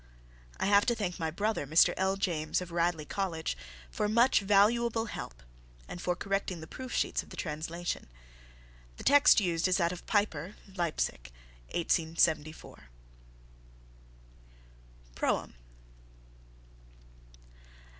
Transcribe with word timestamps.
I 0.59 0.65
have 0.65 0.87
to 0.87 0.95
thank 0.95 1.19
my 1.19 1.29
brother, 1.29 1.67
Mr. 1.67 1.93
L. 1.95 2.15
James, 2.15 2.59
of 2.59 2.71
Radley 2.71 3.05
College, 3.05 3.55
for 3.91 4.09
much 4.09 4.39
valuable 4.39 5.05
help 5.05 5.43
and 5.87 6.01
for 6.01 6.15
correcting 6.15 6.59
the 6.59 6.65
proof 6.65 6.91
sheets 6.91 7.21
of 7.21 7.29
the 7.29 7.37
translation. 7.37 8.07
The 8.97 9.03
text 9.03 9.39
used 9.39 9.67
is 9.67 9.77
that 9.77 9.91
of 9.91 10.07
Peiper, 10.07 10.55
Leipsic, 10.75 11.31
1874. 11.69 12.85
PROEM. 15.13 15.53